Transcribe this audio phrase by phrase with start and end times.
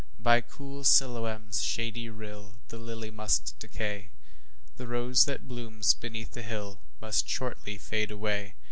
[0.19, 4.09] By cool Siloam's shady rill The lily must decay;
[4.77, 8.55] The rose that blooms beneath the hill Must shortly fade away.